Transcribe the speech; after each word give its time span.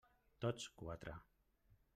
Tots 0.45 0.65
quatre. 0.81 1.15